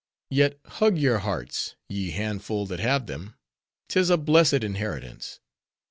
[0.31, 3.35] Yet hug your hearts, ye handful that have them;
[3.87, 5.39] 'tis a blessed inheritance!